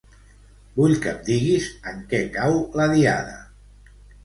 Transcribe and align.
Vull 0.77 0.93
que 1.03 1.11
em 1.11 1.19
diguis 1.27 1.67
en 1.93 2.01
què 2.15 2.23
cau 2.39 2.59
la 2.83 2.91
Diada. 2.97 3.39